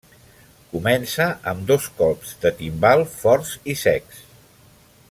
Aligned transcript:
Comença 0.69 1.27
amb 1.51 1.61
dos 1.73 1.85
colps 2.01 2.33
de 2.47 2.53
timbal 2.63 3.07
forts 3.21 3.53
i 3.75 3.79
secs. 3.87 4.27